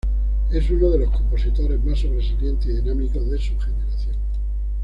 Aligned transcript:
Es 0.51 0.67
uno 0.71 0.89
de 0.89 0.97
los 0.97 1.11
compositores 1.11 1.83
más 1.83 1.99
sobresalientes 1.99 2.65
y 2.69 2.75
dinámicos 2.77 3.29
de 3.29 3.37
su 3.37 3.55
generación. 3.59 4.15